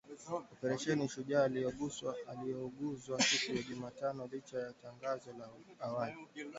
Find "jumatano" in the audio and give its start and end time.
3.63-4.29